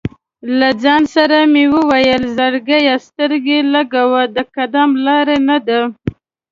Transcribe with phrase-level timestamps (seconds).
[0.59, 5.81] له ځان سره مې ویل: "زړګیه سترګې لګوه، د قدم لاره نه ده".